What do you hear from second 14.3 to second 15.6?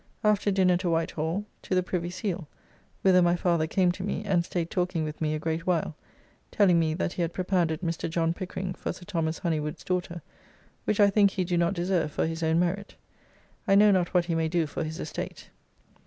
may do for his estate.